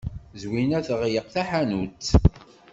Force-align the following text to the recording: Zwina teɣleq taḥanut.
Zwina 0.41 0.79
teɣleq 0.87 1.27
taḥanut. 1.33 2.07